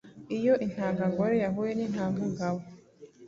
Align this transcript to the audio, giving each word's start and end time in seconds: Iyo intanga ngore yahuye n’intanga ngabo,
Iyo 0.37 0.53
intanga 0.65 1.03
ngore 1.11 1.35
yahuye 1.43 1.71
n’intanga 1.75 2.21
ngabo, 2.31 2.63